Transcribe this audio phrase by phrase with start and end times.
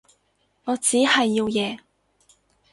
[0.63, 1.77] 我只係要贏